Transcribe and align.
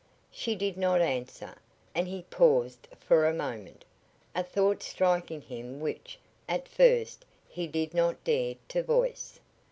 She 0.31 0.55
did 0.55 0.77
not 0.77 0.99
answer, 0.99 1.53
and 1.93 2.07
he 2.07 2.23
paused 2.31 2.87
for 2.99 3.27
a 3.27 3.33
moment, 3.35 3.85
a 4.33 4.41
thought 4.41 4.81
striking 4.81 5.41
him 5.41 5.79
which 5.79 6.17
at 6.49 6.67
first 6.67 7.23
he 7.47 7.67
did 7.67 7.93
not 7.93 8.23
dare 8.23 8.55
to 8.69 8.81
voice. 8.81 9.39